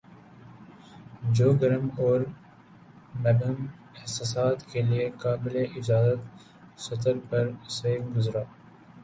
[1.33, 2.21] جو گرم اور
[3.15, 3.65] مبہم
[3.95, 6.21] احساسات کے لیے قابلِاجازت
[6.81, 8.43] سطر پر سے گزرا